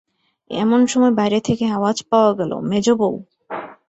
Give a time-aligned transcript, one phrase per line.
[0.49, 3.11] এমন সময় বাইরে থেকে আওয়াজ পাওয়া গেল, মেজোবউ।